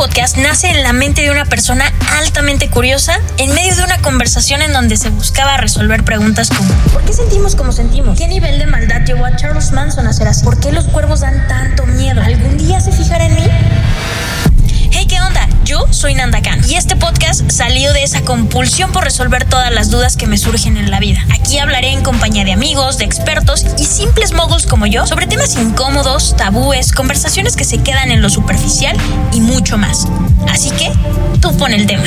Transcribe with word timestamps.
podcast 0.00 0.38
nace 0.38 0.70
en 0.70 0.82
la 0.82 0.94
mente 0.94 1.20
de 1.20 1.30
una 1.30 1.44
persona 1.44 1.84
altamente 2.16 2.70
curiosa 2.70 3.20
en 3.36 3.52
medio 3.52 3.76
de 3.76 3.82
una 3.82 3.98
conversación 3.98 4.62
en 4.62 4.72
donde 4.72 4.96
se 4.96 5.10
buscaba 5.10 5.58
resolver 5.58 6.04
preguntas 6.04 6.48
como 6.48 6.72
¿Por 6.90 7.04
qué 7.04 7.12
sentimos 7.12 7.54
como 7.54 7.70
sentimos? 7.70 8.18
¿Qué 8.18 8.26
nivel 8.26 8.58
de 8.58 8.64
maldad 8.64 9.02
llevó 9.04 9.26
a 9.26 9.36
Charles 9.36 9.72
Manson 9.72 10.06
a 10.06 10.14
ser 10.14 10.26
así? 10.28 10.42
¿Por 10.42 10.58
qué 10.58 10.72
los 10.72 10.86
cuervos 10.86 11.20
dan 11.20 11.46
tanto 11.48 11.84
miedo? 11.84 12.22
¿Algún 12.22 12.56
día 12.56 12.80
se 12.80 12.92
fijará 12.92 13.26
en 13.26 13.34
mí? 13.34 13.46
Hey, 14.90 15.04
¿qué 15.06 15.20
onda? 15.20 15.46
Yo 15.64 15.86
soy 15.90 16.14
Nanda 16.14 16.40
Podcast 17.30 17.52
salió 17.52 17.92
de 17.92 18.02
esa 18.02 18.22
compulsión 18.22 18.90
por 18.90 19.04
resolver 19.04 19.44
todas 19.44 19.72
las 19.72 19.88
dudas 19.90 20.16
que 20.16 20.26
me 20.26 20.36
surgen 20.36 20.76
en 20.76 20.90
la 20.90 20.98
vida. 20.98 21.24
Aquí 21.32 21.58
hablaré 21.58 21.90
en 21.90 22.02
compañía 22.02 22.44
de 22.44 22.52
amigos, 22.52 22.98
de 22.98 23.04
expertos 23.04 23.64
y 23.78 23.84
simples 23.84 24.32
moguls 24.32 24.66
como 24.66 24.86
yo 24.86 25.06
sobre 25.06 25.28
temas 25.28 25.56
incómodos, 25.56 26.34
tabúes, 26.36 26.90
conversaciones 26.92 27.54
que 27.54 27.64
se 27.64 27.78
quedan 27.78 28.10
en 28.10 28.20
lo 28.20 28.30
superficial 28.30 28.96
y 29.32 29.40
mucho 29.40 29.78
más. 29.78 30.08
Así 30.48 30.70
que, 30.70 30.90
tú 31.40 31.56
pon 31.56 31.72
el 31.72 31.86
tema. 31.86 32.02